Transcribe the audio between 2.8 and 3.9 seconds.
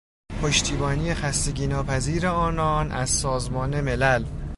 از سازمان